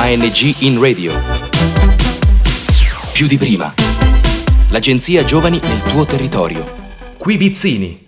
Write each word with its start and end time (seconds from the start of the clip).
ANG 0.00 0.54
in 0.60 0.80
radio. 0.80 1.12
Più 3.12 3.26
di 3.26 3.36
prima. 3.36 3.74
L'agenzia 4.70 5.24
Giovani 5.24 5.60
nel 5.60 5.82
tuo 5.82 6.04
territorio. 6.04 6.64
Qui 7.18 7.36
Vizzini. 7.36 8.06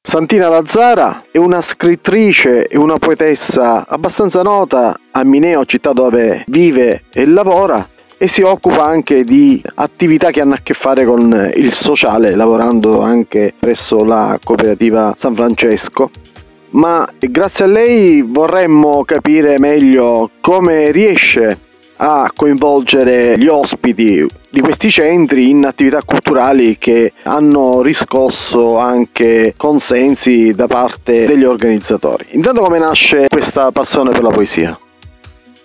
Santina 0.00 0.48
Lazzara 0.48 1.24
è 1.32 1.38
una 1.38 1.60
scrittrice 1.62 2.68
e 2.68 2.78
una 2.78 2.96
poetessa 2.96 3.88
abbastanza 3.88 4.42
nota 4.42 4.96
a 5.10 5.24
Mineo, 5.24 5.64
città 5.64 5.92
dove 5.92 6.44
vive 6.46 7.02
e 7.12 7.26
lavora, 7.26 7.86
e 8.16 8.28
si 8.28 8.42
occupa 8.42 8.84
anche 8.84 9.24
di 9.24 9.60
attività 9.74 10.30
che 10.30 10.42
hanno 10.42 10.54
a 10.54 10.60
che 10.62 10.74
fare 10.74 11.04
con 11.04 11.50
il 11.56 11.74
sociale, 11.74 12.36
lavorando 12.36 13.00
anche 13.00 13.52
presso 13.58 14.04
la 14.04 14.38
cooperativa 14.42 15.12
San 15.18 15.34
Francesco. 15.34 16.08
Ma 16.72 17.06
grazie 17.18 17.64
a 17.64 17.68
lei 17.68 18.22
vorremmo 18.22 19.04
capire 19.04 19.58
meglio 19.58 20.30
come 20.40 20.90
riesce 20.90 21.58
a 21.98 22.30
coinvolgere 22.34 23.38
gli 23.38 23.46
ospiti 23.46 24.26
di 24.50 24.60
questi 24.60 24.90
centri 24.90 25.50
in 25.50 25.64
attività 25.64 26.02
culturali 26.02 26.76
che 26.78 27.12
hanno 27.22 27.82
riscosso 27.82 28.78
anche 28.78 29.54
consensi 29.56 30.52
da 30.52 30.66
parte 30.66 31.26
degli 31.26 31.44
organizzatori. 31.44 32.26
Intanto 32.30 32.62
come 32.62 32.78
nasce 32.78 33.26
questa 33.28 33.70
passione 33.70 34.10
per 34.10 34.22
la 34.22 34.30
poesia? 34.30 34.78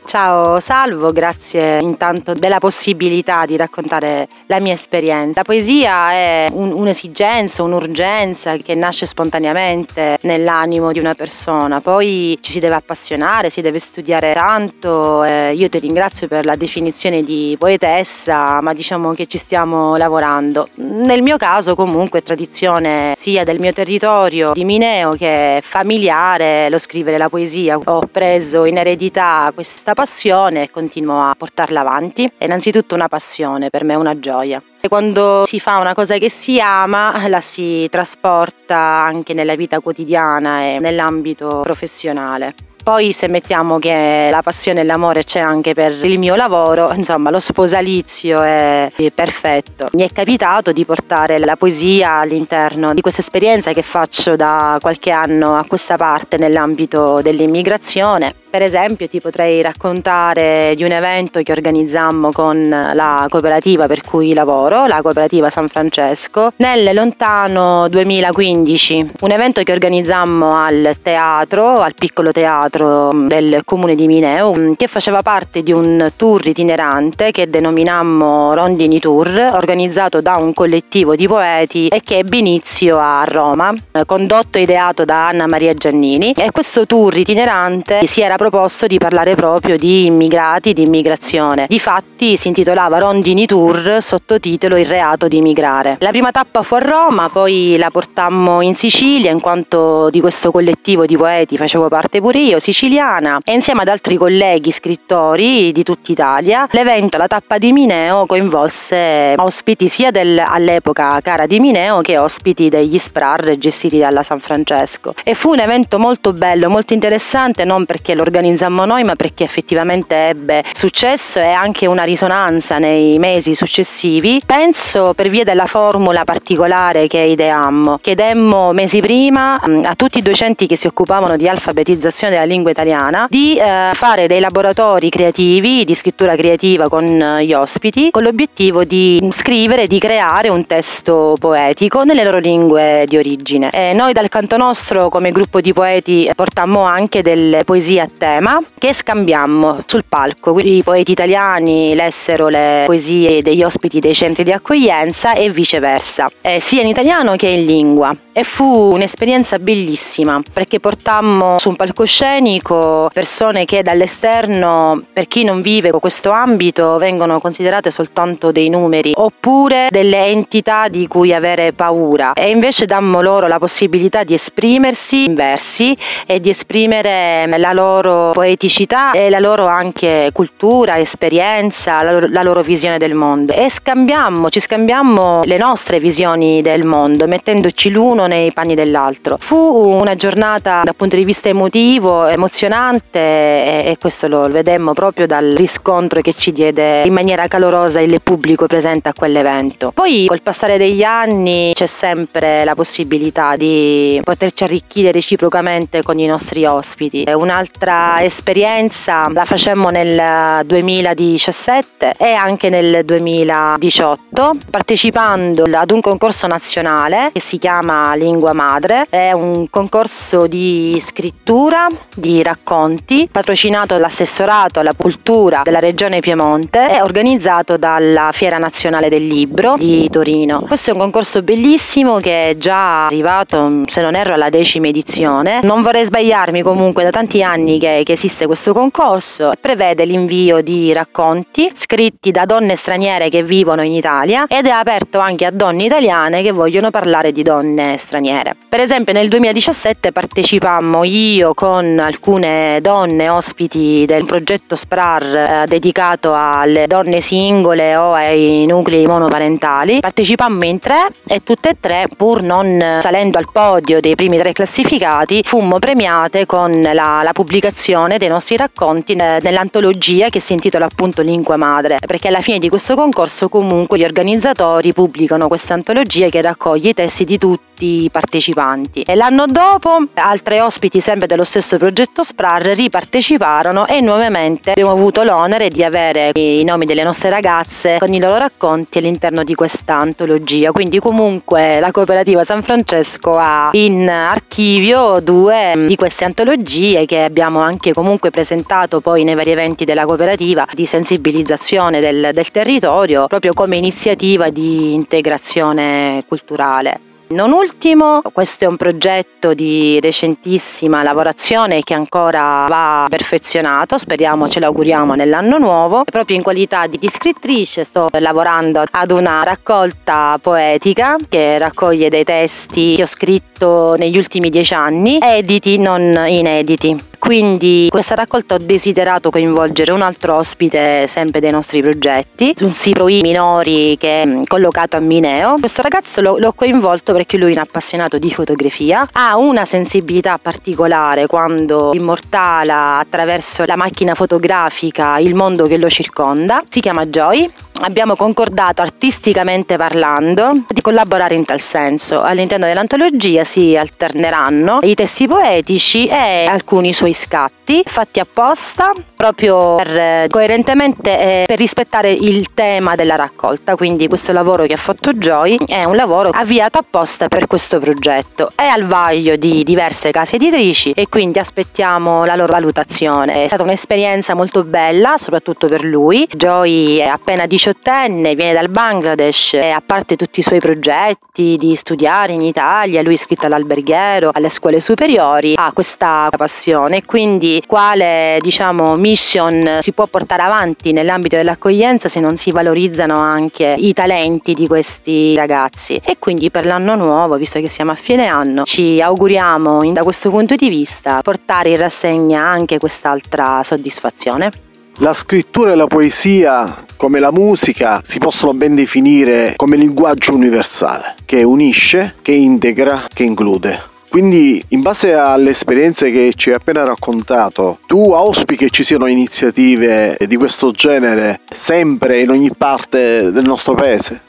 Ciao 0.04 0.60
Salvo, 0.60 1.14
grazie 1.14 1.80
intanto 1.80 2.34
della 2.34 2.58
possibilità 2.58 3.46
di 3.46 3.56
raccontare 3.56 4.28
la 4.48 4.60
mia 4.60 4.74
esperienza. 4.74 5.40
La 5.40 5.44
poesia 5.44 6.12
è 6.12 6.48
un, 6.52 6.74
un'esigenza, 6.74 7.64
un'urgenza 7.64 8.58
che 8.58 8.76
nasce 8.76 9.06
spontaneamente 9.06 10.18
nell'animo 10.22 10.92
di 10.92 11.00
una 11.00 11.14
persona, 11.14 11.80
poi 11.80 12.38
ci 12.42 12.52
si 12.52 12.60
deve 12.60 12.76
appassionare, 12.76 13.50
si 13.50 13.62
deve 13.62 13.80
studiare 13.80 14.34
tanto. 14.34 15.24
Eh, 15.24 15.54
io 15.54 15.70
ti 15.70 15.80
ringrazio 15.80 16.28
per 16.28 16.44
la 16.44 16.56
definizione 16.56 17.24
di 17.24 17.56
poetessa, 17.58 18.60
ma 18.60 18.74
diciamo 18.74 19.14
che 19.14 19.28
ci 19.28 19.38
stiamo 19.38 19.96
lavorando. 19.96 20.68
Nel 20.76 21.22
mio 21.22 21.38
caso 21.38 21.76
comunque 21.76 22.20
è 22.20 22.24
tradizione 22.24 23.14
sia 23.18 23.46
del 23.46 23.60
mio 23.60 23.72
territorio 23.72 24.52
di 24.52 24.66
Mineo 24.66 25.12
che 25.12 25.62
familiare 25.64 26.70
lo 26.70 26.80
scrivere 26.80 27.18
la 27.18 27.30
poesia. 27.30 27.80
Ho 27.82 28.10
preso 28.12 28.66
in 28.66 28.78
eredità 28.78 29.52
questa 29.54 29.91
passione 29.94 30.64
e 30.64 30.70
continuo 30.70 31.22
a 31.22 31.36
portarla 31.38 31.82
avanti. 31.82 32.32
È 32.38 32.46
innanzitutto 32.46 32.96
una 32.96 33.08
passione, 33.08 33.70
per 33.70 33.84
me 33.84 33.94
è 33.94 33.98
una 33.98 34.20
gioia. 34.20 34.62
Quando 34.88 35.46
si 35.46 35.60
fa 35.60 35.78
una 35.78 35.94
cosa 35.94 36.18
che 36.18 36.30
si 36.30 36.60
ama, 36.60 37.28
la 37.28 37.42
si 37.42 37.88
trasporta 37.90 38.78
anche 38.78 39.34
nella 39.34 39.56
vita 39.56 39.80
quotidiana 39.80 40.64
e 40.64 40.80
nell'ambito 40.80 41.60
professionale. 41.62 42.56
Poi 42.84 43.14
se 43.14 43.28
mettiamo 43.28 43.78
che 43.78 44.28
la 44.32 44.42
passione 44.42 44.80
e 44.80 44.84
l'amore 44.84 45.24
c'è 45.24 45.40
anche 45.40 45.76
per 45.76 46.04
il 46.04 46.18
mio 46.18 46.34
lavoro, 46.34 46.92
insomma 46.94 47.30
lo 47.30 47.40
sposalizio 47.40 48.42
è 48.42 48.92
perfetto. 49.14 49.90
Mi 49.92 50.02
è 50.02 50.12
capitato 50.12 50.72
di 50.72 50.84
portare 50.84 51.38
la 51.38 51.56
poesia 51.56 52.14
all'interno 52.14 52.96
di 52.96 53.02
questa 53.02 53.22
esperienza 53.22 53.72
che 53.72 53.84
faccio 53.84 54.36
da 54.36 54.80
qualche 54.82 55.12
anno 55.12 55.56
a 55.58 55.66
questa 55.68 55.96
parte 55.96 56.38
nell'ambito 56.38 57.22
dell'immigrazione. 57.22 58.34
Per 58.52 58.62
esempio 58.62 59.08
ti 59.08 59.22
potrei 59.22 59.62
raccontare 59.62 60.74
di 60.76 60.84
un 60.84 60.92
evento 60.92 61.42
che 61.42 61.54
organizzammo 61.54 62.34
con 62.34 62.68
la 62.68 63.26
cooperativa 63.30 63.88
per 63.88 64.02
cui 64.02 64.34
lavoro, 64.34 64.88
la 64.88 65.02
cooperativa 65.02 65.50
San 65.50 65.70
Francesco, 65.70 66.52
nel 66.58 66.94
lontano 66.94 67.88
2015. 67.88 69.12
Un 69.22 69.32
evento 69.32 69.64
che 69.64 69.72
organizzammo 69.72 70.54
al 70.54 70.98
teatro, 71.02 71.80
al 71.80 71.94
piccolo 71.96 72.34
teatro 72.34 73.12
del 73.26 73.62
comune 73.64 73.96
di 73.96 74.06
Mineo, 74.06 74.74
che 74.76 74.88
faceva 74.88 75.22
parte 75.22 75.62
di 75.62 75.72
un 75.72 76.12
tour 76.18 76.46
itinerante 76.46 77.32
che 77.32 77.50
denominammo 77.50 78.54
Rondini 78.54 79.00
Tour, 79.00 79.52
organizzato 79.54 80.20
da 80.20 80.36
un 80.36 80.54
collettivo 80.54 81.16
di 81.16 81.26
poeti 81.26 81.88
e 81.88 82.02
che 82.04 82.18
ebbe 82.18 82.40
inizio 82.40 83.00
a 83.00 83.24
Roma, 83.26 83.74
condotto 84.06 84.58
e 84.58 84.64
ideato 84.64 85.06
da 85.06 85.30
Anna 85.30 85.48
Maria 85.48 85.74
Giannini. 85.74 86.34
E 86.36 86.52
questo 86.52 86.86
tour 86.86 87.16
itinerante 87.16 88.06
si 88.08 88.20
era 88.20 88.40
proposto 88.42 88.88
di 88.88 88.98
parlare 88.98 89.36
proprio 89.36 89.78
di 89.78 90.08
immigrati, 90.08 90.74
di 90.74 90.82
immigrazione. 90.82 91.68
Difatti 91.70 92.38
si 92.38 92.48
intitolava 92.48 92.98
Rondini 92.98 93.46
Tour, 93.46 94.00
sottotitolo 94.02 94.78
Il 94.78 94.88
reato 94.88 95.28
di 95.28 95.38
immigrare. 95.38 95.98
La 96.00 96.10
prima 96.10 96.32
tappa 96.32 96.64
fu 96.64 96.74
a 96.74 96.80
Roma, 96.80 97.30
poi 97.30 97.76
la 97.78 97.92
portammo 97.92 98.62
in 98.62 98.76
Sicilia 98.76 99.30
in 99.30 99.40
quanto 99.42 100.10
di 100.10 100.20
questo 100.22 100.50
collettivo 100.50 101.06
di 101.06 101.16
poeti 101.18 101.56
facevo 101.56 101.88
parte 101.88 102.20
pure 102.20 102.40
io, 102.40 102.58
siciliana, 102.58 103.42
e 103.44 103.54
insieme 103.54 103.82
ad 103.82 103.90
altri 103.90 104.18
colleghi 104.18 104.72
scrittori 104.72 105.72
di 105.72 105.84
tutta 105.84 106.12
Italia, 106.12 106.68
l'evento 106.72 107.18
La 107.18 107.28
tappa 107.28 107.60
di 107.60 107.72
Mineo 107.72 108.26
coinvolse 108.26 109.36
ospiti 109.38 109.88
sia 109.88 110.10
del, 110.10 110.42
all'epoca 110.44 111.20
cara 111.22 111.46
di 111.46 111.60
Mineo 111.60 112.02
che 112.02 112.18
ospiti 112.18 112.70
degli 112.70 112.98
SPRAR 112.98 113.56
gestiti 113.60 114.00
dalla 114.00 114.24
San 114.24 114.40
Francesco. 114.40 115.14
E 115.24 115.36
fu 115.36 115.52
un 115.52 115.60
evento 115.60 116.00
molto 116.00 116.34
bello, 116.34 116.72
molto 116.72 116.94
interessante, 116.94 117.66
non 117.66 117.86
perché 117.86 118.16
lo 118.16 118.30
organizzammo 118.32 118.86
noi, 118.86 119.04
ma 119.04 119.16
perché 119.16 119.44
effettivamente 119.44 120.16
ebbe 120.30 120.64
successo 120.72 121.40
e 121.40 121.52
anche 121.52 121.86
una 121.86 122.04
risonanza 122.04 122.78
nei 122.78 123.20
mesi 123.20 123.54
successivi. 123.54 124.42
Penso 124.46 125.14
per 125.14 125.30
via 125.30 125.44
della 125.44 125.66
formula 125.66 126.24
particolare 126.24 127.08
che 127.08 127.20
ideammo. 127.20 128.00
Chiedemmo 128.02 128.72
mesi 128.72 129.02
prima 129.02 129.60
mm, 129.68 129.84
a 129.84 129.96
tutti 129.96 130.20
i 130.20 130.22
docenti 130.22 130.66
che 130.66 130.78
si 130.78 130.88
occupavano 130.88 131.36
di 131.36 131.48
alfabetizzazione 131.48 132.34
della 132.34 132.46
lingua 132.46 132.72
italiana 132.72 133.28
di 133.30 133.58
eh, 133.58 133.92
fare 133.94 134.28
dei 134.28 134.40
laboratori 134.40 135.10
creativi 135.10 135.84
di 135.84 135.94
scrittura 135.94 136.36
creativa 136.36 136.88
con 136.88 137.06
eh, 137.06 137.46
gli 137.46 137.54
ospiti 137.54 138.10
con 138.12 138.24
l'obiettivo 138.24 138.84
di 138.84 139.30
scrivere, 139.32 139.88
di 139.88 140.00
creare 140.00 140.50
un 140.50 140.66
testo 140.66 141.36
poetico 141.40 142.04
nelle 142.04 142.24
loro 142.24 142.38
lingue 142.38 143.06
di 143.08 143.18
origine. 143.18 143.70
E 143.72 143.94
noi 143.94 144.14
dal 144.14 144.30
canto 144.30 144.56
nostro 144.56 145.10
come 145.10 145.32
gruppo 145.32 145.60
di 145.60 145.74
poeti 145.74 146.30
portammo 146.34 146.84
anche 146.84 147.22
delle 147.22 147.64
poesie 147.64 148.02
a 148.02 148.08
tema 148.22 148.62
che 148.78 148.94
scambiammo 148.94 149.80
sul 149.88 150.04
palco. 150.08 150.56
I 150.60 150.84
poeti 150.84 151.12
italiani 151.12 151.96
lessero 151.96 152.50
le 152.50 152.84
poesie 152.86 153.42
degli 153.42 153.64
ospiti 153.64 154.00
dei 154.00 154.14
centri 154.14 154.44
di 154.44 154.52
accoglienza 154.52 155.34
e 155.34 155.50
viceversa, 155.50 156.30
eh, 156.42 156.60
sia 156.60 156.84
in 156.84 156.88
italiano 156.88 157.36
che 157.36 157.48
in 157.48 157.66
lingua. 157.66 158.16
E 158.32 158.44
fu 158.44 158.64
un'esperienza 158.94 159.58
bellissima 159.58 160.40
perché 160.54 160.80
portammo 160.80 161.58
su 161.58 161.70
un 161.70 161.76
palcoscenico 161.76 163.10
persone 163.12 163.66
che 163.66 163.82
dall'esterno, 163.82 165.04
per 165.12 165.28
chi 165.28 165.44
non 165.44 165.62
vive 165.62 165.90
con 165.90 166.00
questo 166.00 166.30
ambito, 166.30 166.98
vengono 166.98 167.42
considerate 167.42 167.90
soltanto 167.90 168.52
dei 168.52 168.70
numeri 168.70 169.14
oppure 169.16 169.88
delle 169.90 170.28
entità 170.28 170.88
di 170.90 171.08
cui 171.08 171.34
avere 171.34 171.74
paura. 171.74 172.34
E 172.34 172.52
invece 172.52 172.86
dammo 172.86 173.22
loro 173.22 173.48
la 173.48 173.58
possibilità 173.58 174.24
di 174.24 174.36
esprimersi 174.36 175.26
in 175.26 175.34
versi 175.34 175.98
e 176.28 176.40
di 176.40 176.52
esprimere 176.52 177.48
la 177.58 177.74
loro 177.74 178.11
poeticità 178.34 179.12
e 179.12 179.30
la 179.30 179.40
loro 179.40 179.68
anche 179.68 180.30
cultura, 180.34 181.00
esperienza, 181.00 182.02
la 182.02 182.12
loro, 182.12 182.28
la 182.30 182.44
loro 182.44 182.62
visione 182.62 182.98
del 182.98 183.14
mondo. 183.14 183.54
E 183.54 183.70
scambiammo, 183.70 184.50
ci 184.50 184.60
scambiammo 184.60 185.42
le 185.44 185.58
nostre 185.58 186.00
visioni 186.00 186.62
del 186.62 186.84
mondo, 186.84 187.28
mettendoci 187.28 187.90
l'uno 187.90 188.28
nei 188.28 188.52
panni 188.52 188.76
dell'altro. 188.76 189.38
Fu 189.40 189.56
una 189.56 190.16
giornata 190.16 190.82
dal 190.84 190.96
punto 190.96 191.16
di 191.16 191.24
vista 191.24 191.50
emotivo, 191.50 192.28
emozionante 192.28 193.20
e, 193.20 193.84
e 193.86 193.98
questo 194.00 194.28
lo 194.28 194.48
vedemmo 194.48 194.94
proprio 194.94 195.28
dal 195.28 195.52
riscontro 195.52 196.22
che 196.22 196.34
ci 196.34 196.52
diede 196.52 197.04
in 197.04 197.14
maniera 197.14 197.48
calorosa 197.48 198.00
il 198.00 198.20
pubblico 198.22 198.68
presente 198.68 199.10
a 199.10 199.14
quell'evento. 199.14 199.92
Poi 199.94 200.26
col 200.28 200.42
passare 200.42 200.78
degli 200.78 201.04
anni 201.04 201.72
c'è 201.74 201.88
sempre 201.88 202.64
la 202.64 202.76
possibilità 202.76 203.56
di 203.56 204.20
poterci 204.24 204.64
arricchire 204.64 205.12
reciprocamente 205.12 206.02
con 206.02 206.20
i 206.20 206.26
nostri 206.26 206.66
ospiti. 206.66 207.26
Un'altra 207.34 208.01
esperienza 208.22 209.28
la 209.32 209.46
facemmo 209.46 209.90
nel 209.90 210.66
2017 210.66 212.14
e 212.18 212.34
anche 212.34 212.70
nel 212.70 213.04
2018 213.06 214.52
partecipando 214.70 215.66
ad 215.72 215.92
un 215.92 216.02
concorso 216.02 216.48
nazionale 216.48 217.30
che 217.34 217.40
si 217.40 217.58
chiama 217.58 218.14
Lingua 218.16 218.54
Madre. 218.54 219.06
È 219.10 219.32
un 219.32 219.70
concorso 219.70 220.48
di 220.48 221.02
scrittura, 221.04 221.88
di 222.16 222.42
racconti, 222.44 223.28
patrocinato 223.32 223.96
dall'assessorato 223.96 224.80
alla 224.80 224.94
cultura 224.96 225.62
della 225.64 225.80
regione 225.80 226.20
Piemonte 226.20 226.96
e 226.96 227.02
organizzato 227.02 227.78
dalla 227.78 228.30
Fiera 228.32 228.58
Nazionale 228.58 229.10
del 229.10 229.26
Libro 229.26 229.76
di 229.78 230.10
Torino. 230.10 230.62
Questo 230.68 230.92
è 230.92 230.94
un 230.94 231.00
concorso 231.00 231.42
bellissimo 231.42 232.18
che 232.20 232.50
è 232.50 232.58
già 232.58 233.06
arrivato, 233.06 233.84
se 233.88 234.02
non 234.02 234.16
erro, 234.16 234.34
alla 234.34 234.50
decima 234.50 234.88
edizione. 234.88 235.60
Non 235.64 235.82
vorrei 235.82 236.06
sbagliarmi 236.06 236.62
comunque 236.62 237.04
da 237.04 237.10
tanti 237.10 237.44
anni 237.44 237.80
che, 237.82 238.04
che 238.06 238.14
esiste 238.14 238.46
questo 238.46 238.74
concorso, 238.74 239.54
prevede 239.60 240.06
l'invio 240.06 240.62
di 240.62 240.94
racconti 240.94 241.72
scritti 241.74 242.30
da 242.30 242.46
donne 242.46 242.76
straniere 242.76 243.30
che 243.30 243.42
vivono 243.44 243.82
in 243.82 243.92
Italia 243.92 244.46
ed 244.48 244.68
è 244.68 244.70
aperto 244.70 245.18
anche 245.18 245.46
a 245.46 245.52
donne 245.52 245.86
italiane 245.86 246.44
che 246.44 246.52
vogliono 246.52 246.92
parlare 246.92 247.32
di 247.32 247.42
donne 247.42 247.98
straniere. 247.98 248.56
Per 248.70 248.80
esempio 248.80 249.14
nel 249.14 249.28
2017 249.28 250.12
partecipammo 250.12 251.04
io 251.04 251.56
con 251.56 252.00
alcune 252.00 252.80
donne 252.82 253.30
ospiti 253.30 254.06
del 254.06 254.26
progetto 254.26 254.76
SPRAR 254.76 255.24
eh, 255.24 255.64
dedicato 255.66 256.34
alle 256.36 256.86
donne 256.86 257.20
singole 257.20 257.96
o 257.96 258.14
ai 258.14 258.66
nuclei 258.68 259.08
monoparentali. 259.08 260.00
Partecipammo 260.02 260.66
in 260.66 260.78
tre 260.78 261.08
e 261.26 261.42
tutte 261.44 261.70
e 261.70 261.78
tre, 261.80 262.08
pur 262.16 262.44
non 262.44 263.00
salendo 263.02 263.40
al 263.40 263.48
podio 263.52 264.00
dei 264.00 264.16
primi 264.16 264.38
tre 264.38 264.54
classificati, 264.54 265.42
fummo 265.44 265.80
premiate 265.80 266.46
con 266.46 266.80
la, 266.80 267.22
la 267.24 267.32
pubblicazione 267.34 267.70
dei 268.18 268.28
nostri 268.28 268.58
racconti 268.58 269.16
nell'antologia 269.16 270.30
che 270.30 270.40
si 270.40 270.54
intitola 270.54 270.86
appunto 270.86 271.22
Lingua 271.22 271.56
Madre, 271.58 271.98
perché 272.06 272.28
alla 272.28 272.42
fine 272.42 272.60
di 272.60 272.70
questo 272.70 272.96
concorso 272.96 273.50
comunque 273.50 273.98
gli 273.98 274.04
organizzatori 274.04 274.94
pubblicano 274.94 275.48
questa 275.48 275.74
antologia 275.74 276.30
che 276.30 276.42
raccoglie 276.42 276.90
i 276.90 276.94
testi 276.94 277.26
di 277.26 277.38
tutti 277.38 277.70
i 278.04 278.10
partecipanti. 278.12 279.02
E 279.02 279.16
l'anno 279.16 279.46
dopo 279.48 279.98
altre 280.14 280.62
ospiti 280.62 281.00
sempre 281.00 281.26
dello 281.28 281.44
stesso 281.44 281.78
progetto 281.78 282.24
SPRAR 282.24 282.62
riparteciparono 282.62 283.88
e 283.88 284.02
nuovamente 284.02 284.72
abbiamo 284.72 284.92
avuto 284.92 285.24
l'onere 285.24 285.70
di 285.70 285.84
avere 285.84 286.32
i 286.36 286.64
nomi 286.64 286.86
delle 286.86 287.04
nostre 287.04 287.30
ragazze 287.30 287.98
con 287.98 288.14
i 288.14 288.20
loro 288.20 288.38
racconti 288.38 289.00
all'interno 289.00 289.44
di 289.44 289.56
questa 289.56 289.96
antologia. 289.96 290.72
Quindi 290.72 291.00
comunque 291.00 291.80
la 291.80 291.92
cooperativa 291.92 292.44
San 292.44 292.62
Francesco 292.62 293.38
ha 293.38 293.70
in 293.74 294.08
archivio 294.08 295.20
due 295.20 295.74
di 295.88 295.96
queste 295.96 296.26
antologie 296.26 297.06
che 297.06 297.24
abbiamo 297.24 297.61
anche 297.64 297.94
comunque 297.94 298.30
presentato 298.30 299.00
poi 299.00 299.24
nei 299.24 299.36
vari 299.36 299.52
eventi 299.52 299.86
della 299.86 300.06
cooperativa 300.06 300.66
di 300.74 300.86
sensibilizzazione 300.86 302.00
del, 302.00 302.30
del 302.34 302.52
territorio 302.52 303.28
proprio 303.28 303.54
come 303.54 303.78
iniziativa 303.78 304.50
di 304.50 304.94
integrazione 304.94 306.24
culturale. 306.28 307.10
Non 307.32 307.54
ultimo, 307.54 308.22
questo 308.34 308.66
è 308.66 308.68
un 308.68 308.76
progetto 308.76 309.54
di 309.54 310.02
recentissima 310.02 311.02
lavorazione 311.02 311.82
che 311.82 311.94
ancora 311.94 312.66
va 312.68 313.08
perfezionato, 313.10 313.98
speriamo, 313.98 314.50
ce 314.50 314.60
l'auguriamo 314.60 315.14
nell'anno 315.14 315.58
nuovo. 315.58 316.04
Proprio 316.04 316.36
in 316.36 316.44
qualità 316.44 316.88
di 316.88 317.00
scrittrice 317.08 317.86
sto 317.86 318.08
lavorando 318.20 318.84
ad 318.90 319.12
una 319.12 319.44
raccolta 319.44 320.38
poetica 320.42 321.16
che 321.30 321.58
raccoglie 321.58 322.10
dei 322.10 322.26
testi 322.26 322.96
che 322.96 323.04
ho 323.04 323.08
scritto 323.08 323.96
negli 323.98 324.18
ultimi 324.18 324.50
dieci 324.50 324.74
anni, 324.74 325.18
editi 325.22 325.78
non 325.78 326.26
inediti. 326.28 327.11
Quindi 327.22 327.88
questa 327.92 328.16
raccolta 328.16 328.56
ho 328.56 328.58
desiderato 328.58 329.30
coinvolgere 329.30 329.92
un 329.92 330.02
altro 330.02 330.38
ospite 330.38 331.06
sempre 331.06 331.40
dei 331.40 331.52
nostri 331.52 331.80
progetti, 331.80 332.56
un 332.62 332.74
SIPROI 332.74 333.22
minori 333.22 333.96
che 334.00 334.24
è 334.24 334.42
collocato 334.48 334.98
a 334.98 335.00
Mineo. 335.00 335.54
Questo 335.60 335.84
ragazzo 335.84 336.20
l'ho, 336.20 336.40
l'ho 336.40 336.52
coinvolto 336.52 337.14
perché 337.14 337.38
lui 337.38 337.52
è 337.52 337.54
un 337.54 337.60
appassionato 337.60 338.18
di 338.18 338.32
fotografia, 338.32 339.08
ha 339.12 339.38
una 339.38 339.66
sensibilità 339.66 340.40
particolare 340.42 341.28
quando 341.28 341.92
immortala 341.94 342.98
attraverso 342.98 343.66
la 343.66 343.76
macchina 343.76 344.16
fotografica 344.16 345.20
il 345.20 345.36
mondo 345.36 345.66
che 345.66 345.78
lo 345.78 345.90
circonda. 345.90 346.64
Si 346.68 346.80
chiama 346.80 347.06
Joy 347.06 347.48
abbiamo 347.82 348.16
concordato 348.16 348.82
artisticamente 348.82 349.76
parlando 349.78 350.66
di 350.70 350.82
collaborare 350.82 351.36
in 351.36 351.46
tal 351.46 351.62
senso. 351.62 352.22
All'interno 352.22 352.66
dell'antologia 352.66 353.44
si 353.44 353.76
alterneranno 353.76 354.80
i 354.84 354.96
testi 354.96 355.28
poetici 355.28 356.08
e 356.08 356.46
alcuni 356.46 356.94
suoi 356.94 357.14
scatti 357.14 357.84
fatti 357.86 358.20
apposta 358.20 358.92
proprio 359.16 359.76
per, 359.76 360.28
coerentemente 360.30 361.42
eh, 361.42 361.44
per 361.46 361.58
rispettare 361.58 362.12
il 362.12 362.54
tema 362.54 362.96
della 362.96 363.16
raccolta. 363.16 363.76
Quindi 363.76 364.08
questo 364.08 364.32
lavoro 364.32 364.66
che 364.66 364.74
ha 364.74 364.78
fatto 364.78 365.14
Joy 365.14 365.58
è 365.66 365.84
un 365.84 365.96
lavoro 365.96 366.30
avviato 366.32 366.78
apposta 366.80 367.28
per 367.28 367.48
questo 367.48 367.80
progetto. 367.80 368.52
È 368.56 368.66
al 368.66 368.86
vaglio 368.86 369.36
di 369.36 369.64
diverse 369.64 370.12
case 370.12 370.36
editrici 370.36 370.92
e 370.92 371.08
quindi 371.08 371.40
aspettiamo 371.40 372.26
la 372.26 372.36
loro 372.36 372.54
valutazione. 372.54 373.44
È 373.44 373.48
stata 373.48 373.64
un'esperienza 373.64 374.34
molto 374.34 374.64
bella, 374.64 375.18
soprattutto 375.18 375.68
per 375.68 375.84
lui. 375.84 376.28
Joy 376.32 376.98
è 376.98 377.08
appena 377.08 377.46
18 377.46 377.71
diciottenne, 377.72 378.36
viene 378.36 378.54
dal 378.54 378.70
Bangladesh 378.70 379.54
e 379.54 379.70
a 379.70 379.82
parte 379.84 380.16
tutti 380.16 380.42
i 380.42 380.44
suoi 380.44 380.60
progetti 380.60 381.56
di 381.58 381.76
studiare 381.76 382.34
in 382.34 382.42
Italia, 382.42 383.02
lui 383.02 383.14
è 383.14 383.16
iscritto 383.16 383.46
all'alberghiero, 383.46 384.30
alle 384.34 384.50
scuole 384.50 384.82
superiori, 384.82 385.54
ha 385.56 385.72
questa 385.74 386.30
passione 386.36 387.04
quindi 387.06 387.64
quale 387.66 388.38
diciamo 388.42 388.96
mission 388.96 389.80
si 389.82 389.92
può 389.92 390.06
portare 390.08 390.44
avanti 390.44 390.92
nell'ambito 390.92 391.38
dell'accoglienza 391.38 392.10
se 392.10 392.20
non 392.20 392.38
si 392.38 392.52
valorizzano 392.52 393.16
anche 393.16 393.76
i 393.78 393.94
talenti 393.94 394.54
di 394.54 394.68
questi 394.68 395.36
ragazzi 395.36 396.00
e 396.04 396.18
quindi 396.20 396.52
per 396.52 396.66
l'anno 396.66 396.96
nuovo, 396.96 397.38
visto 397.38 397.60
che 397.60 397.70
siamo 397.70 397.92
a 397.92 397.96
fine 397.96 398.28
anno, 398.28 398.64
ci 398.64 399.02
auguriamo 399.02 399.92
da 399.92 400.04
questo 400.04 400.30
punto 400.30 400.56
di 400.56 400.70
vista 400.70 401.22
portare 401.22 401.70
in 401.70 401.78
rassegna 401.78 402.42
anche 402.42 402.78
quest'altra 402.78 403.62
soddisfazione. 403.64 404.70
La 405.02 405.16
scrittura 405.16 405.72
e 405.72 405.76
la 405.76 405.88
poesia, 405.88 406.86
come 406.96 407.20
la 407.20 407.32
musica, 407.32 408.04
si 408.06 408.20
possono 408.20 408.54
ben 408.54 408.76
definire 408.76 409.54
come 409.56 409.76
linguaggio 409.76 410.36
universale, 410.36 411.16
che 411.26 411.42
unisce, 411.42 412.14
che 412.22 412.34
integra, 412.34 413.08
che 413.12 413.24
include. 413.24 413.82
Quindi, 414.10 414.64
in 414.68 414.82
base 414.82 415.16
alle 415.16 415.50
esperienze 415.50 416.12
che 416.12 416.34
ci 416.36 416.50
hai 416.50 416.56
appena 416.56 416.84
raccontato, 416.84 417.80
tu 417.88 418.12
auspichi 418.12 418.66
che 418.66 418.70
ci 418.70 418.84
siano 418.84 419.08
iniziative 419.08 420.18
di 420.28 420.36
questo 420.36 420.70
genere 420.70 421.40
sempre 421.52 422.20
in 422.20 422.30
ogni 422.30 422.52
parte 422.56 423.32
del 423.32 423.44
nostro 423.44 423.74
paese? 423.74 424.22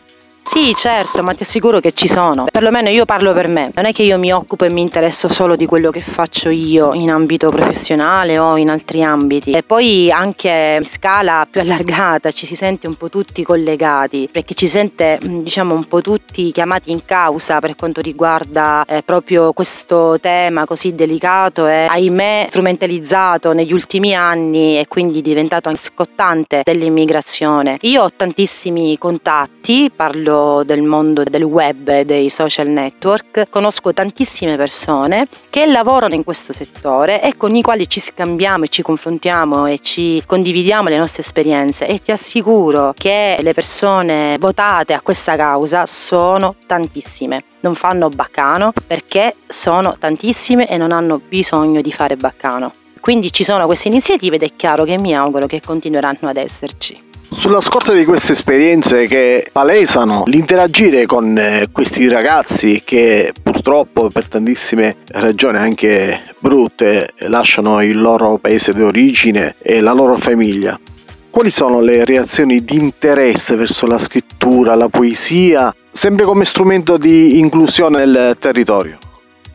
Sì, 0.44 0.74
certo, 0.76 1.22
ma 1.22 1.32
ti 1.32 1.44
assicuro 1.44 1.80
che 1.80 1.92
ci 1.92 2.08
sono. 2.08 2.44
Perlomeno 2.50 2.90
io 2.90 3.06
parlo 3.06 3.32
per 3.32 3.48
me. 3.48 3.70
Non 3.74 3.86
è 3.86 3.92
che 3.92 4.02
io 4.02 4.18
mi 4.18 4.32
occupo 4.32 4.64
e 4.64 4.70
mi 4.70 4.82
interesso 4.82 5.30
solo 5.32 5.56
di 5.56 5.64
quello 5.64 5.90
che 5.90 6.00
faccio 6.00 6.50
io 6.50 6.92
in 6.92 7.10
ambito 7.10 7.48
professionale 7.48 8.38
o 8.38 8.58
in 8.58 8.68
altri 8.68 9.02
ambiti. 9.02 9.52
E 9.52 9.62
poi 9.62 10.10
anche 10.10 10.76
in 10.78 10.84
scala 10.84 11.46
più 11.50 11.60
allargata 11.62 12.32
ci 12.32 12.44
si 12.44 12.54
sente 12.54 12.86
un 12.86 12.96
po' 12.96 13.08
tutti 13.08 13.42
collegati, 13.42 14.28
perché 14.30 14.54
ci 14.54 14.66
sente 14.66 15.18
diciamo 15.22 15.74
un 15.74 15.86
po' 15.86 16.02
tutti 16.02 16.52
chiamati 16.52 16.90
in 16.90 17.04
causa 17.04 17.58
per 17.58 17.74
quanto 17.74 18.00
riguarda 18.00 18.84
eh, 18.86 19.02
proprio 19.02 19.52
questo 19.52 20.18
tema 20.20 20.66
così 20.66 20.94
delicato 20.94 21.66
e 21.66 21.86
ahimè 21.88 22.46
strumentalizzato 22.50 23.52
negli 23.52 23.72
ultimi 23.72 24.14
anni 24.14 24.78
e 24.78 24.86
quindi 24.86 25.22
diventato 25.22 25.68
anche 25.68 25.82
scottante 25.82 26.60
dell'immigrazione. 26.62 27.78
Io 27.82 28.02
ho 28.02 28.10
tantissimi 28.14 28.98
contatti, 28.98 29.90
parlo 29.94 30.31
del 30.64 30.82
mondo 30.82 31.22
del 31.24 31.42
web 31.42 31.88
e 31.88 32.04
dei 32.04 32.30
social 32.30 32.68
network, 32.68 33.48
conosco 33.50 33.92
tantissime 33.92 34.56
persone 34.56 35.26
che 35.50 35.66
lavorano 35.66 36.14
in 36.14 36.24
questo 36.24 36.52
settore 36.52 37.22
e 37.22 37.36
con 37.36 37.54
i 37.54 37.62
quali 37.62 37.88
ci 37.88 38.00
scambiamo 38.00 38.64
e 38.64 38.68
ci 38.68 38.82
confrontiamo 38.82 39.66
e 39.66 39.80
ci 39.82 40.22
condividiamo 40.24 40.88
le 40.88 40.98
nostre 40.98 41.22
esperienze 41.22 41.86
e 41.86 42.02
ti 42.02 42.12
assicuro 42.12 42.92
che 42.96 43.38
le 43.40 43.54
persone 43.54 44.36
votate 44.38 44.92
a 44.92 45.00
questa 45.00 45.36
causa 45.36 45.86
sono 45.86 46.56
tantissime 46.66 47.44
non 47.62 47.74
fanno 47.74 48.08
baccano 48.08 48.72
perché 48.86 49.36
sono 49.48 49.96
tantissime 49.98 50.68
e 50.68 50.76
non 50.76 50.92
hanno 50.92 51.20
bisogno 51.26 51.80
di 51.80 51.92
fare 51.92 52.16
baccano. 52.16 52.74
Quindi 53.00 53.32
ci 53.32 53.42
sono 53.42 53.66
queste 53.66 53.88
iniziative 53.88 54.36
ed 54.36 54.42
è 54.42 54.50
chiaro 54.54 54.84
che 54.84 54.98
mi 54.98 55.14
auguro 55.14 55.46
che 55.46 55.60
continueranno 55.60 56.28
ad 56.28 56.36
esserci. 56.36 57.11
Sulla 57.32 57.60
scorta 57.60 57.92
di 57.92 58.04
queste 58.04 58.32
esperienze 58.32 59.06
che 59.06 59.48
palesano 59.50 60.22
l'interagire 60.26 61.06
con 61.06 61.36
eh, 61.36 61.66
questi 61.72 62.06
ragazzi 62.08 62.82
che 62.84 63.32
purtroppo 63.42 64.10
per 64.10 64.28
tantissime 64.28 64.98
ragioni 65.08 65.58
anche 65.58 66.22
brutte 66.38 67.14
lasciano 67.26 67.82
il 67.82 68.00
loro 68.00 68.38
paese 68.38 68.72
di 68.72 68.82
origine 68.82 69.54
e 69.60 69.80
la 69.80 69.92
loro 69.92 70.16
famiglia, 70.18 70.78
quali 71.30 71.50
sono 71.50 71.80
le 71.80 72.04
reazioni 72.04 72.62
di 72.62 72.76
interesse 72.76 73.56
verso 73.56 73.86
la 73.86 73.98
scrittura, 73.98 74.76
la 74.76 74.88
poesia, 74.88 75.74
sempre 75.90 76.24
come 76.24 76.44
strumento 76.44 76.96
di 76.96 77.38
inclusione 77.40 78.04
nel 78.04 78.36
territorio? 78.38 78.98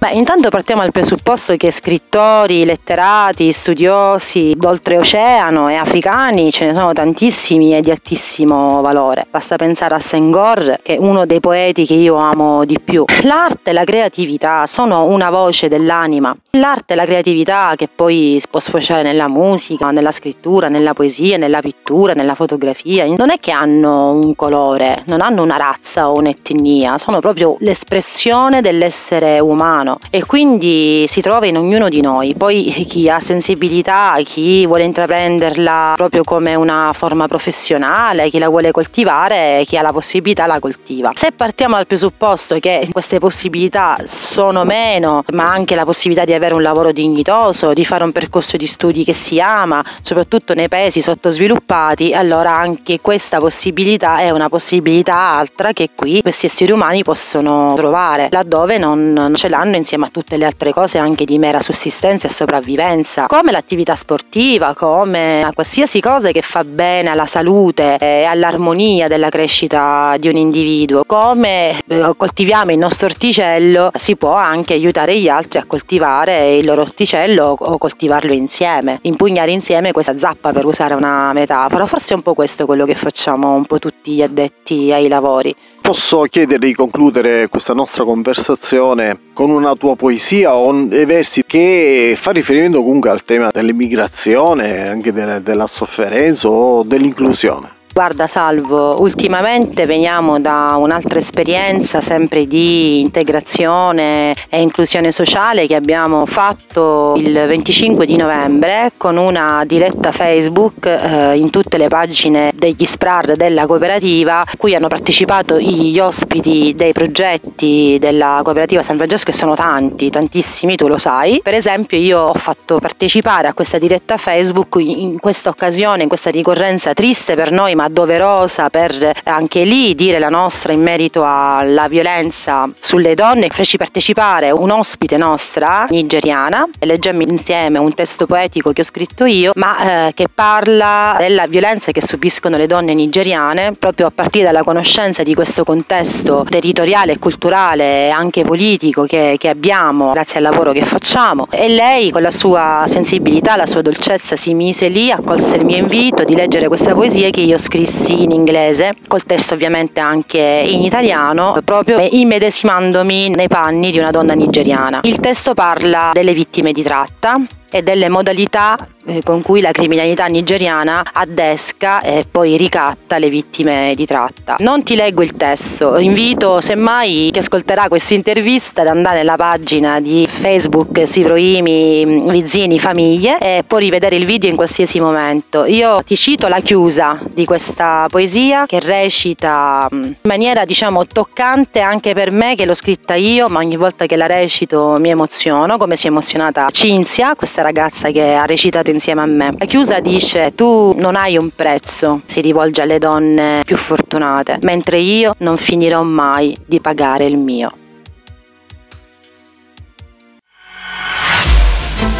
Beh, 0.07 0.13
intanto 0.13 0.47
partiamo 0.47 0.81
dal 0.83 0.91
presupposto 0.91 1.57
che 1.57 1.69
scrittori, 1.69 2.63
letterati, 2.63 3.51
studiosi 3.51 4.53
d'oltreoceano 4.55 5.67
e 5.69 5.75
africani 5.75 6.49
ce 6.49 6.67
ne 6.67 6.73
sono 6.73 6.93
tantissimi 6.93 7.75
e 7.75 7.81
di 7.81 7.91
altissimo 7.91 8.79
valore. 8.79 9.25
Basta 9.29 9.57
pensare 9.57 9.95
a 9.95 9.99
Senghor, 9.99 10.79
che 10.81 10.95
è 10.95 10.97
uno 10.97 11.25
dei 11.25 11.41
poeti 11.41 11.85
che 11.85 11.95
io 11.95 12.15
amo 12.15 12.63
di 12.63 12.79
più. 12.79 13.03
L'arte 13.23 13.71
e 13.71 13.73
la 13.73 13.83
creatività 13.83 14.65
sono 14.65 15.03
una 15.03 15.29
voce 15.29 15.67
dell'anima. 15.67 16.33
L'arte 16.51 16.93
e 16.93 16.95
la 16.95 17.05
creatività 17.05 17.73
che 17.75 17.89
poi 17.93 18.37
si 18.39 18.47
può 18.49 18.61
sfociare 18.61 19.03
nella 19.03 19.27
musica, 19.27 19.91
nella 19.91 20.13
scrittura, 20.13 20.69
nella 20.69 20.93
poesia, 20.93 21.37
nella 21.37 21.59
pittura, 21.59 22.13
nella 22.13 22.33
fotografia, 22.33 23.05
non 23.17 23.29
è 23.29 23.39
che 23.39 23.51
hanno 23.51 24.11
un 24.11 24.35
colore, 24.35 25.03
non 25.07 25.21
hanno 25.21 25.43
una 25.43 25.57
razza 25.57 26.09
o 26.09 26.15
un'etnia, 26.15 26.97
sono 26.97 27.19
proprio 27.19 27.57
l'espressione 27.59 28.61
dell'essere 28.61 29.39
umano 29.39 29.96
e 30.09 30.25
quindi 30.25 31.05
si 31.07 31.21
trova 31.21 31.45
in 31.45 31.57
ognuno 31.57 31.89
di 31.89 32.01
noi. 32.01 32.33
Poi 32.35 32.85
chi 32.87 33.09
ha 33.09 33.19
sensibilità, 33.19 34.15
chi 34.23 34.65
vuole 34.65 34.83
intraprenderla 34.83 35.93
proprio 35.95 36.23
come 36.23 36.55
una 36.55 36.91
forma 36.93 37.27
professionale, 37.27 38.29
chi 38.29 38.39
la 38.39 38.49
vuole 38.49 38.71
coltivare, 38.71 39.63
chi 39.65 39.77
ha 39.77 39.81
la 39.81 39.91
possibilità 39.91 40.45
la 40.45 40.59
coltiva. 40.59 41.11
Se 41.15 41.31
partiamo 41.31 41.75
dal 41.75 41.87
presupposto 41.87 42.57
che 42.59 42.87
queste 42.91 43.19
possibilità 43.19 43.95
sono 44.05 44.63
meno, 44.63 45.23
ma 45.33 45.49
anche 45.49 45.75
la 45.75 45.85
possibilità 45.85 46.25
di 46.25 46.33
avere 46.33 46.53
un 46.53 46.61
lavoro 46.61 46.91
dignitoso, 46.91 47.73
di 47.73 47.85
fare 47.85 48.03
un 48.03 48.11
percorso 48.11 48.57
di 48.57 48.67
studi 48.67 49.03
che 49.03 49.13
si 49.13 49.39
ama, 49.39 49.83
soprattutto 50.01 50.53
nei 50.53 50.67
paesi 50.67 51.01
sottosviluppati, 51.01 52.13
allora 52.13 52.55
anche 52.55 52.99
questa 53.01 53.37
possibilità 53.37 54.19
è 54.19 54.29
una 54.31 54.49
possibilità 54.49 55.15
altra 55.15 55.73
che 55.73 55.91
qui 55.95 56.21
questi 56.21 56.47
esseri 56.47 56.71
umani 56.71 57.03
possono 57.03 57.73
trovare, 57.75 58.27
laddove 58.31 58.77
non 58.77 59.31
ce 59.35 59.49
l'hanno 59.49 59.75
insieme 59.77 60.05
a 60.05 60.09
tutte 60.09 60.37
le 60.37 60.45
altre 60.45 60.71
cose 60.71 60.97
anche 60.97 61.25
di 61.25 61.37
mera 61.37 61.61
sussistenza 61.61 62.27
e 62.27 62.31
sopravvivenza, 62.31 63.25
come 63.27 63.51
l'attività 63.51 63.95
sportiva, 63.95 64.73
come 64.73 65.49
qualsiasi 65.53 66.01
cosa 66.01 66.31
che 66.31 66.41
fa 66.41 66.63
bene 66.63 67.09
alla 67.09 67.25
salute 67.25 67.97
e 67.97 68.23
all'armonia 68.23 69.07
della 69.07 69.29
crescita 69.29 70.15
di 70.19 70.27
un 70.27 70.35
individuo. 70.35 71.03
Come 71.05 71.81
eh, 71.87 72.13
coltiviamo 72.15 72.71
il 72.71 72.77
nostro 72.77 73.07
orticello, 73.07 73.91
si 73.95 74.15
può 74.15 74.33
anche 74.33 74.73
aiutare 74.73 75.19
gli 75.19 75.29
altri 75.29 75.59
a 75.59 75.65
coltivare 75.65 76.55
il 76.55 76.65
loro 76.65 76.81
orticello 76.81 77.55
o 77.57 77.77
coltivarlo 77.77 78.33
insieme, 78.33 78.99
impugnare 79.03 79.51
insieme 79.51 79.91
questa 79.91 80.17
zappa 80.17 80.51
per 80.51 80.65
usare 80.65 80.93
una 80.93 81.31
metafora. 81.33 81.85
Forse 81.85 82.13
è 82.13 82.15
un 82.15 82.21
po' 82.21 82.33
questo 82.33 82.65
quello 82.65 82.85
che 82.85 82.95
facciamo 82.95 83.53
un 83.53 83.65
po' 83.65 83.79
tutti 83.79 84.11
gli 84.11 84.21
addetti 84.21 84.91
ai 84.91 85.07
lavori. 85.07 85.55
Posso 85.87 86.23
chiedere 86.23 86.59
di 86.67 86.73
concludere 86.73 87.47
questa 87.47 87.73
nostra 87.73 88.03
conversazione 88.03 89.17
con 89.31 89.49
una 89.49 89.73
tua 89.75 89.95
poesia 89.95 90.53
o 90.53 90.83
dei 90.85 91.05
versi 91.05 91.45
che 91.45 92.17
fa 92.19 92.31
riferimento 92.31 92.83
comunque 92.83 93.09
al 93.09 93.23
tema 93.23 93.51
dell'immigrazione, 93.53 94.89
anche 94.89 95.13
della 95.13 95.65
sofferenza 95.65 96.49
o 96.49 96.83
dell'inclusione? 96.83 97.76
Guarda 97.97 98.27
Salvo, 98.27 99.01
ultimamente 99.01 99.87
veniamo 99.87 100.39
da 100.39 100.75
un'altra 100.77 101.17
esperienza 101.17 101.99
sempre 101.99 102.45
di 102.45 102.99
integrazione 102.99 104.35
e 104.49 104.61
inclusione 104.61 105.11
sociale 105.11 105.65
che 105.65 105.73
abbiamo 105.73 106.27
fatto 106.27 107.15
il 107.17 107.33
25 107.33 108.05
di 108.05 108.15
novembre 108.15 108.91
con 108.97 109.17
una 109.17 109.63
diretta 109.65 110.11
Facebook 110.11 110.85
eh, 110.85 111.37
in 111.37 111.49
tutte 111.49 111.79
le 111.79 111.87
pagine 111.87 112.51
degli 112.53 112.85
SPRAR 112.85 113.35
della 113.35 113.65
cooperativa 113.65 114.41
a 114.41 114.55
cui 114.55 114.75
hanno 114.75 114.89
partecipato 114.89 115.59
gli 115.59 115.97
ospiti 115.97 116.73
dei 116.75 116.93
progetti 116.93 117.97
della 117.99 118.41
cooperativa 118.43 118.83
San 118.83 118.97
Francesco 118.97 119.31
e 119.31 119.33
sono 119.33 119.55
tanti, 119.55 120.11
tantissimi, 120.11 120.75
tu 120.75 120.87
lo 120.87 120.99
sai. 120.99 121.39
Per 121.41 121.55
esempio 121.55 121.97
io 121.97 122.19
ho 122.19 122.35
fatto 122.35 122.77
partecipare 122.77 123.47
a 123.47 123.55
questa 123.55 123.79
diretta 123.79 124.17
Facebook 124.17 124.75
in 124.77 125.19
questa 125.19 125.49
occasione, 125.49 126.03
in 126.03 126.09
questa 126.09 126.29
ricorrenza 126.29 126.93
triste 126.93 127.33
per 127.33 127.49
noi 127.49 127.73
ma 127.73 127.85
doverosa 127.89 128.69
per 128.69 129.11
anche 129.23 129.63
lì 129.63 129.95
dire 129.95 130.19
la 130.19 130.29
nostra 130.29 130.73
in 130.73 130.81
merito 130.81 131.23
alla 131.25 131.87
violenza 131.87 132.69
sulle 132.79 133.15
donne. 133.15 133.49
Feci 133.49 133.77
partecipare 133.77 134.51
un 134.51 134.71
ospite 134.71 135.17
nostra 135.17 135.85
nigeriana 135.89 136.67
e 136.79 136.85
leggemmo 136.85 137.21
insieme 137.21 137.79
un 137.79 137.93
testo 137.93 138.25
poetico 138.25 138.71
che 138.71 138.81
ho 138.81 138.83
scritto 138.83 139.25
io, 139.25 139.51
ma 139.55 140.07
eh, 140.07 140.13
che 140.13 140.27
parla 140.33 141.15
della 141.17 141.47
violenza 141.47 141.91
che 141.91 142.01
subiscono 142.01 142.57
le 142.57 142.67
donne 142.67 142.93
nigeriane 142.93 143.73
proprio 143.73 144.07
a 144.07 144.11
partire 144.13 144.45
dalla 144.45 144.63
conoscenza 144.63 145.23
di 145.23 145.33
questo 145.33 145.63
contesto 145.63 146.45
territoriale, 146.49 147.19
culturale 147.19 148.07
e 148.07 148.09
anche 148.09 148.43
politico 148.43 149.03
che, 149.03 149.35
che 149.37 149.49
abbiamo 149.49 150.11
grazie 150.11 150.37
al 150.37 150.43
lavoro 150.43 150.71
che 150.71 150.83
facciamo. 150.83 151.47
E 151.49 151.67
lei 151.67 152.11
con 152.11 152.21
la 152.21 152.31
sua 152.31 152.85
sensibilità, 152.87 153.55
la 153.55 153.65
sua 153.65 153.81
dolcezza 153.81 154.35
si 154.35 154.53
mise 154.53 154.87
lì, 154.87 155.11
accolse 155.11 155.57
il 155.57 155.65
mio 155.65 155.77
invito 155.77 156.23
di 156.23 156.35
leggere 156.35 156.67
questa 156.67 156.93
poesia 156.93 157.29
che 157.29 157.41
io 157.41 157.55
ho 157.55 157.59
scrissi 157.77 158.23
in 158.23 158.31
inglese, 158.31 158.95
col 159.07 159.23
testo 159.23 159.53
ovviamente 159.53 159.99
anche 159.99 160.39
in 160.39 160.81
italiano, 160.81 161.57
proprio 161.63 161.99
immedesimandomi 161.99 163.29
nei 163.29 163.47
panni 163.47 163.91
di 163.91 163.99
una 163.99 164.09
donna 164.09 164.33
nigeriana. 164.33 165.01
Il 165.03 165.19
testo 165.19 165.53
parla 165.53 166.09
delle 166.11 166.33
vittime 166.33 166.71
di 166.71 166.81
tratta, 166.81 167.39
e 167.69 167.83
delle 167.83 168.09
modalità 168.09 168.77
eh, 169.07 169.21
con 169.23 169.41
cui 169.41 169.61
la 169.61 169.71
criminalità 169.71 170.25
nigeriana 170.25 171.03
addesca 171.13 172.01
e 172.01 172.25
poi 172.29 172.57
ricatta 172.57 173.17
le 173.17 173.29
vittime 173.29 173.93
di 173.95 174.05
tratta. 174.05 174.57
Non 174.59 174.83
ti 174.83 174.95
leggo 174.95 175.23
il 175.23 175.35
testo, 175.35 175.97
invito 175.97 176.61
semmai 176.61 177.29
chi 177.31 177.39
ascolterà 177.39 177.87
questa 177.87 178.13
intervista 178.13 178.81
ad 178.81 178.87
andare 178.87 179.17
nella 179.17 179.35
pagina 179.35 179.99
di 179.99 180.27
Facebook 180.29 181.07
Sivroimi 181.07 182.25
Vizzini 182.29 182.79
Famiglie 182.79 183.37
e 183.39 183.63
può 183.65 183.77
rivedere 183.77 184.15
il 184.15 184.25
video 184.25 184.49
in 184.49 184.55
qualsiasi 184.55 184.99
momento. 184.99 185.65
Io 185.65 186.01
ti 186.03 186.15
cito 186.15 186.47
la 186.47 186.59
chiusa 186.59 187.19
di 187.33 187.45
questa 187.45 188.07
poesia 188.09 188.65
che 188.65 188.79
recita 188.79 189.87
mm, 189.93 190.03
in 190.03 190.15
maniera 190.23 190.65
diciamo 190.65 191.07
toccante 191.07 191.79
anche 191.79 192.13
per 192.13 192.31
me 192.31 192.55
che 192.55 192.65
l'ho 192.65 192.73
scritta 192.73 193.15
io, 193.15 193.47
ma 193.47 193.59
ogni 193.59 193.77
volta 193.77 194.05
che 194.05 194.15
la 194.15 194.25
recito 194.25 194.97
mi 194.99 195.09
emoziono, 195.09 195.77
come 195.77 195.95
si 195.95 196.07
è 196.07 196.09
emozionata 196.09 196.67
Cinzia, 196.71 197.35
questa 197.35 197.56
questa 197.57 197.61
ragazza 197.61 198.11
che 198.11 198.33
ha 198.33 198.45
recitato 198.45 198.91
insieme 198.91 199.21
a 199.21 199.25
me. 199.25 199.55
La 199.57 199.65
chiusa 199.65 199.99
dice 199.99 200.51
tu 200.55 200.93
non 200.97 201.15
hai 201.15 201.37
un 201.37 201.49
prezzo, 201.55 202.21
si 202.27 202.41
rivolge 202.41 202.81
alle 202.81 202.99
donne 202.99 203.61
più 203.65 203.77
fortunate, 203.77 204.59
mentre 204.61 204.99
io 204.99 205.33
non 205.39 205.57
finirò 205.57 206.03
mai 206.03 206.55
di 206.65 206.79
pagare 206.79 207.25
il 207.25 207.37
mio. 207.37 207.73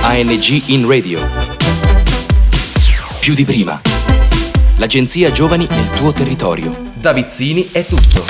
ANG 0.01 0.63
in 0.67 0.87
radio. 0.87 1.19
Più 3.19 3.33
di 3.33 3.43
prima. 3.43 3.79
L'agenzia 4.77 5.31
Giovani 5.31 5.67
nel 5.69 5.89
tuo 5.91 6.13
territorio. 6.13 6.75
Da 6.93 7.11
Vizzini 7.11 7.67
è 7.71 7.85
tutto. 7.85 8.25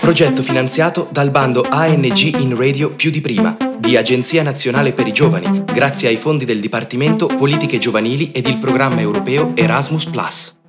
Progetto 0.00 0.42
finanziato 0.42 1.08
dal 1.10 1.30
bando 1.30 1.64
ANG 1.68 2.40
in 2.40 2.56
radio 2.56 2.90
più 2.90 3.10
di 3.10 3.20
prima 3.20 3.65
di 3.86 3.96
Agenzia 3.96 4.42
Nazionale 4.42 4.92
per 4.92 5.06
i 5.06 5.12
Giovani, 5.12 5.62
grazie 5.64 6.08
ai 6.08 6.16
fondi 6.16 6.44
del 6.44 6.58
Dipartimento 6.58 7.26
Politiche 7.26 7.78
Giovanili 7.78 8.32
ed 8.32 8.48
il 8.48 8.58
programma 8.58 9.00
europeo 9.00 9.52
Erasmus⁇ 9.54 10.08